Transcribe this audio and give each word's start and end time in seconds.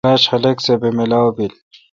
کلاشہ 0.03 0.29
خلق 0.31 0.57
سہ 0.65 0.73
بہ 0.81 0.89
ملاو 0.97 1.29
بیل۔ 1.35 1.53